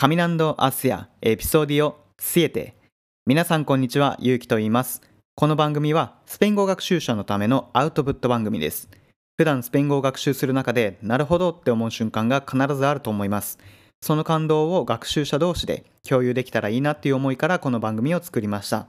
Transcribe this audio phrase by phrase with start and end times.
[0.00, 2.72] Caminando hacia episodio 7
[3.26, 5.02] 皆さんこんにちは、ゆうきと言います。
[5.34, 8.88] この番組はスペイン語学習者のためのアウトプット番組です。
[9.36, 13.58] 普段スペイン語を学習する中で、なるほどって思う瞬間が必ずあると思います。
[14.00, 18.86] その感動を学習者同士で共有できたらいいなっていう思いからこの番組を作りました。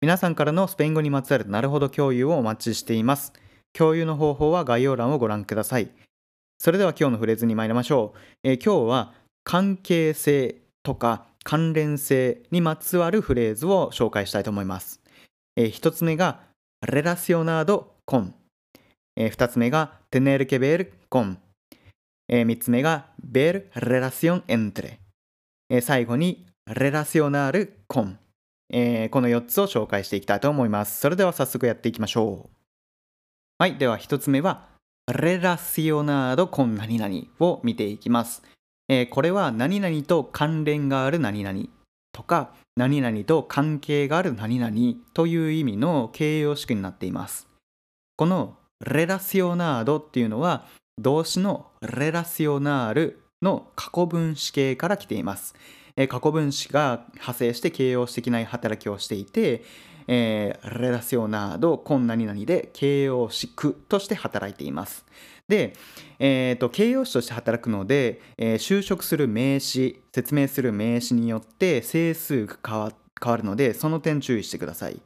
[0.00, 3.34] 皆さんからのスペイン語にまつわるなるほど共有をお待ちしています。
[3.74, 5.90] 共有の方法は概要欄をご覧ください。
[6.56, 8.18] それでは今日のフレーズに参りましょう。
[8.44, 15.00] えー今日は関係性とか関連性にまつわるフレーズを紹介したいと思います。
[15.56, 16.40] えー一つ目が
[16.84, 18.32] relacionado con、
[19.16, 21.36] えー二つ目が tener que ver con、
[22.28, 24.98] えー三つ目が ver relación entre、
[25.68, 28.16] えー最後に relacionar con、
[28.70, 31.00] えーこの4つを紹介していきたいと思います。
[31.00, 32.56] それでは早速やっていきましょう。
[33.58, 34.68] はい、では1つ目は
[35.10, 38.42] relacionado con 何々を見ていきます。
[38.92, 41.60] えーこれは何々と関連がある何々
[42.12, 44.76] とか何々と関係がある何々
[45.14, 47.48] という意味の形容詞になっています。
[48.16, 50.66] この relacionado っていうのは
[50.98, 55.54] 動詞の relacionar の過去分詞形から来ています。
[55.96, 59.64] えー過去分詞が派生して形容詞的な働きをしていて、
[60.06, 65.06] えー、relacionado con 何で形容詞句として働いています。
[65.52, 65.74] で、
[66.18, 74.98] えーと形容詞として働くので、えー就職する名詞説明する名詞によって整数が変わ変わるのでその点注意してください、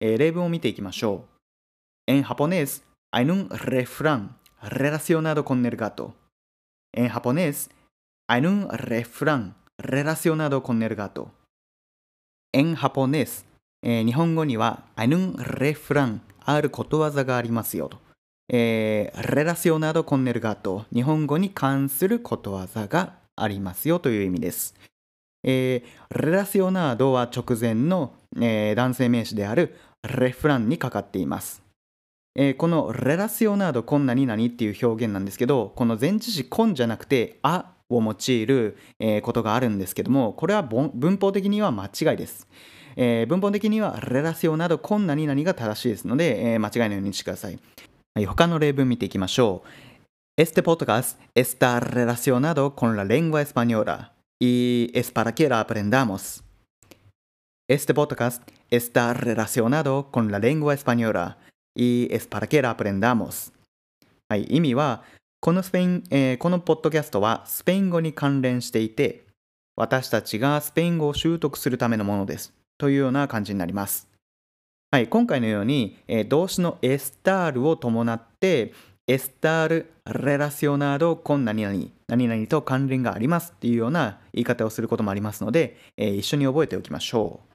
[0.00, 1.24] えー例文を見ていきましょ
[2.06, 2.82] う En japonés
[3.12, 6.12] hay un refrán relacionado con el gato
[6.92, 7.70] En japonés
[8.28, 11.30] hay un refrán relacionado con el gato
[12.52, 13.46] En japonés、
[13.82, 17.96] えー日本語には hay un refrán あることわざがありますよと
[18.48, 24.74] えー、relacionado con el gato 日本語に関することわざがありますよという意味です。
[25.42, 31.62] えー、relacionado は直前の、えー男性名詞である refran にかかっています。
[32.36, 42.46] えーこの relacionado con 何っていう表現なんですけど、この前置詞 con じゃなくてあを用いる、えーことがあるんですけども、これは文法的には間違いです。
[42.96, 47.58] えー文法的には relacionado con 何が正しいですので、えー間違いないようにしてください。
[48.16, 50.40] はい、他の例文見ていきましょう。
[50.40, 56.44] Este podcast está relacionado con la lengua española y es para que la aprendamos.
[57.68, 61.38] Este podcast está relacionado con la lengua española
[61.74, 63.52] y es para que la aprendamos.
[64.28, 65.02] はい、意味は、
[65.40, 69.24] このスペイン、えーこのポッドキャストはスペイン語に関連していて、
[69.74, 72.52] 私たちがスペイン語を習得するためのものです。
[72.78, 74.13] というような感じになります。
[74.94, 78.72] はい、今回のように、えー動詞のエスタールを伴って、
[79.08, 87.54] エスタール・レラシオナード・コン何々、何々と関連がありますっていうような言い方をすることもありますので、えー一緒に覚えておきましょう。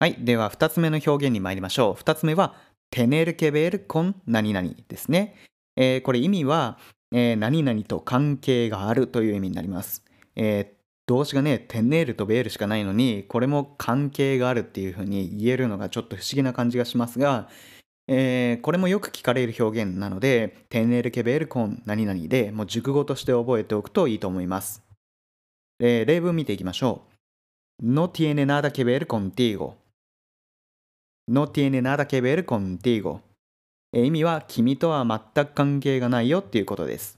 [0.00, 1.94] はい、では2つ目の表現に参りましょう。
[1.94, 2.54] 2つ目は、
[2.90, 5.34] テネルケベル・コン何々ですね。
[5.76, 6.76] えーこれ意味は、
[7.10, 10.04] えー何々と関係があるという意味になります。
[10.36, 10.77] えー
[11.08, 17.48] 動詞がね、テネールとベールしかないのに、これも関係があるっていうふうに言えるのがちょっと不思議な感じがしますが、
[18.08, 24.82] えーこれもよく聞かれる表現なので、テネールケベールコン何々でもう熟語として覚えておくといいと思います。
[25.80, 27.02] えー例文見ていきましょ
[27.80, 27.86] う。
[27.86, 29.76] No tiene nada que ver contigo.
[31.26, 33.20] No tiene nada que ver contigo.
[33.94, 37.17] えー意味は君とは全く関係がないよっていうことです。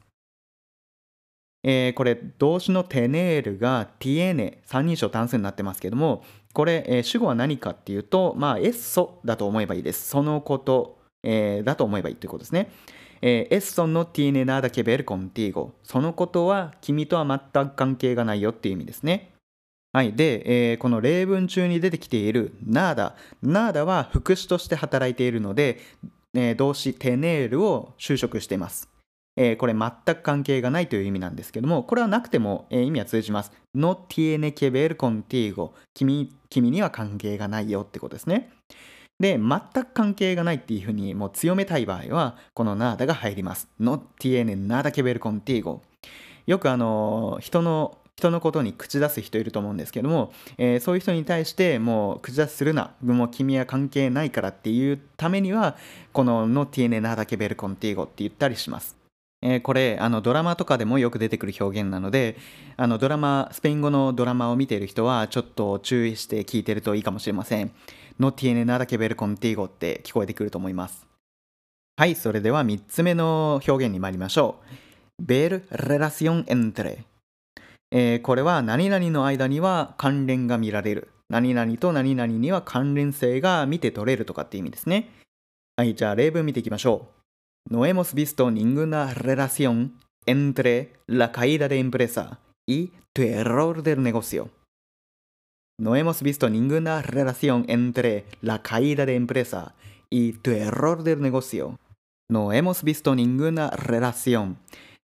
[1.62, 12.70] えーこれ動詞のテネールがティエネ三人称単数になってますけどもこれ、えー主語は何かっていうとまあエッソだと思えばいいですそのこと、えーだと思えばいいということですね、
[13.22, 19.30] エッソのティネナダケベルコンティーゴそのことは君とは全く関係がないよっていう意味ですね
[19.92, 20.12] はい。
[20.12, 23.16] で、えーこの例文中に出てきているナーダ。
[23.42, 25.80] ナーダは副詞として働いているので、
[26.32, 28.88] えー動詞テネールを修飾しています。
[29.36, 33.52] えーこれ全く関係がないという意味なんですけども、これはなくても、えー意味は通じます。
[33.74, 36.32] No tiene que ver contigo 君。
[36.48, 38.50] 君には関係がないよってことですね。
[39.20, 43.68] で、全く関係がないっていうふうにもう強めたい場合は、このナーダが入ります。
[43.78, 45.80] No tiene nada que ver contigo。
[46.46, 55.76] よくあの人の人のことに口出す人いると思うんですけども、えーそういう人に対してもう口出しするなもう君は関係ないからっていうためには
[56.12, 58.99] この「No tiene nada que ver contigo」って言ったりします。
[59.42, 62.36] えーこれあのドラマとかでもよく出てくる表現なので
[62.76, 67.72] あのドラマスペイン語のドラマを見ている人はちょっと注意して聞いてるといいかもしれません。
[68.18, 71.06] No tiene nada que ver contigo って聞こえてくると思います。
[71.96, 74.56] はい、それでは3つ目の表現に参りましょ
[75.18, 75.24] う。
[75.24, 77.04] ver relación entre
[77.92, 81.08] えーこれは何々の間には関連が見られる。
[81.30, 85.10] 何々と何々には関連性が見て取れるとかって意味ですね。
[85.76, 87.19] はい、じゃあ例文見ていきましょう。
[87.69, 94.49] No hemos visto ninguna relación entre la caída de empresa y tu error del negocio.
[95.79, 99.75] No hemos visto ninguna relación entre la caída de empresa
[100.09, 101.77] y tu error del negocio.
[102.29, 104.57] No hemos visto ninguna relación.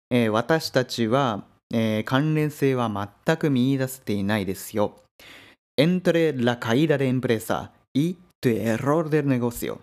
[0.10, 1.44] えー私たちは、
[1.74, 2.90] えー関連性は
[3.26, 5.04] 全く見出せていないですよ。
[5.78, 9.80] entre la caída de empresa y tu error del negocio、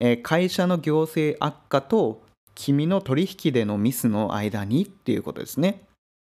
[0.00, 2.22] えー会社の行政悪化と
[2.54, 5.82] 君の取引でのミスの間にっていうことですね。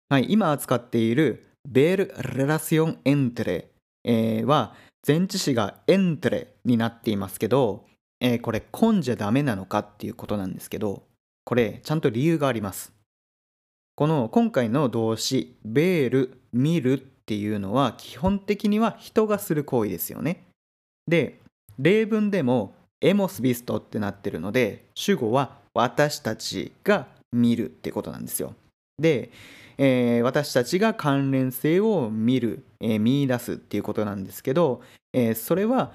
[0.10, 3.70] はい、今扱っているベール・レラシオン・エンテ
[4.04, 4.74] レ、は
[5.08, 7.86] 前置詞がエンテレになっていますけど、
[8.20, 11.04] えーこれ、コンじゃダメなのかっていうことなんですけど、
[11.44, 12.94] これ、ちゃんと理由があります。
[13.96, 20.46] この今回の動詞、ベール、見るっていうのは基本的には人がする行為ですよね。
[21.08, 21.40] で、
[21.78, 28.54] 例文でもエモスビストってなってるので、主語は私たちが見るってことなんですよ。
[29.00, 29.32] で、
[29.78, 34.82] えー私たちが関連性を見る、えー見出すっていうことなんですけど、
[35.14, 35.94] えーそれは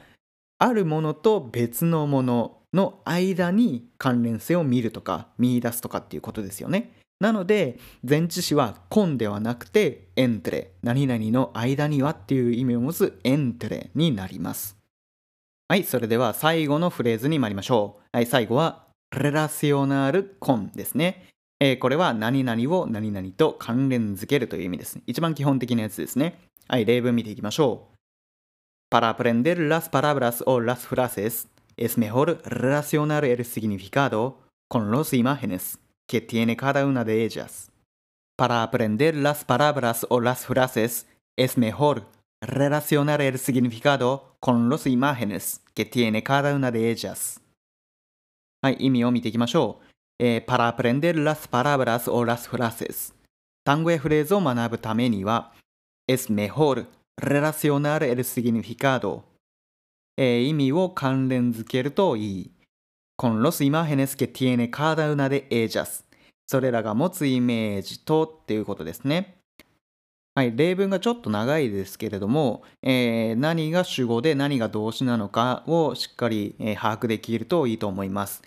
[0.59, 6.93] あるものと別のものの間に関連性を見るとか見出すとかっていうことですよね。
[7.21, 14.76] なので前置詞はコンではなくてエンテレ何々の間にはっていう意味を持つエンテレになります。
[15.69, 18.17] はい、それでは最後のフレーズに参りましょう。
[18.17, 21.29] はい、最後はレラシオナルコンですね。
[21.59, 25.01] えーこれは何々を何々と関連づけるという意味です。
[25.07, 26.39] 一番基本的なやつですね。
[26.69, 27.97] はい、例文見ていきましょう。
[28.89, 36.21] Para aprender las palabras o las frases, es mejor relacionar el significado con las imágenes que
[36.21, 37.73] tiene cada una de ellas.
[38.37, 42.07] Para aprender las palabras o las frases, es mejor
[42.47, 47.41] relacionar el significado con las imágenes que tiene cada una de ellas.
[48.63, 49.87] はい、意味を見ていきましょう。
[50.19, 53.15] えー para aprender las palabras o las frases
[53.65, 55.53] 単語やフレーズを学ぶためには
[56.09, 56.87] es mejor
[57.21, 59.23] relacionar el significado
[60.17, 62.51] えー意味を関連づけるといい
[63.19, 66.05] con los imágenes que tiene cada una de ellas
[66.47, 69.37] それらが持つイメージとっていうことですね
[70.37, 78.43] はい、例文がちょっと長いですけれども、えー何が主語で何が動詞なのかをしっかり、えー把握できるといいと思います。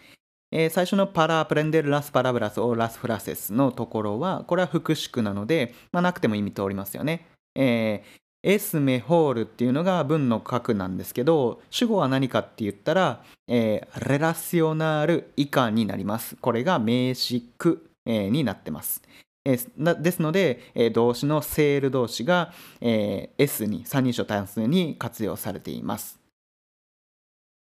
[0.52, 7.26] えー最初の para aprender las palabras o las frases のところは、これは副詞句なので、まあ、なくても意味通りますよね。
[7.56, 16.36] えー、es mejor っていうのが文の核なんですけど、主語は何かって言ったら、え、レラシオナール以下になります。
[16.36, 19.02] これが名詞句、えになってます。
[19.46, 26.20] えーですので、えー動詞のセール動詞が、えー S に三人称単数に活用されています。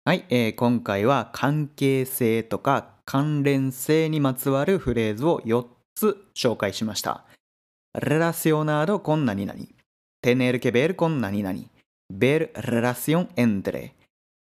[0.05, 7.25] はい、えー今回は関係性とか関連性にまつわるフレーズを4つ紹介しました。
[7.95, 9.59] relacionado con 何々、
[10.23, 11.71] tener que ver con 何々、
[12.11, 13.95] ver relación entre、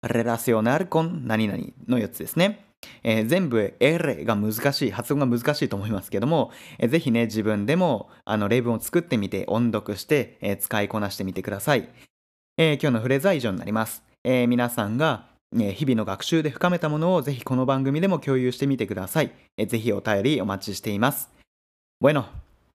[0.03, 2.68] relacionar con 何々の4つですね。
[3.03, 11.89] えー全部 R が難しい、発音が難しいと思いますけども、えーぜひね、自分でもあの例文を作ってみて、音読して、えー使いこなしてみてください。
[12.57, 14.03] えー今日のフレーズは以上になります。
[14.23, 19.31] えー皆さんが、えー日々の学習で深めたものをぜひこの番組でも共有してみてください。
[19.57, 21.29] えーぜひお便りお待ちしています。
[22.01, 22.25] Bueno,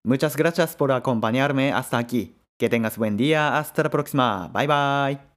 [0.07, 2.35] muchas gracias por acompañarme hasta aquí.
[2.59, 3.57] Que tengas buen día.
[3.59, 4.51] Hasta la próxima.
[4.53, 5.34] Bye bye.